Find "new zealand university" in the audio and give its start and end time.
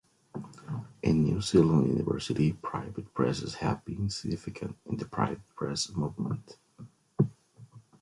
1.25-2.53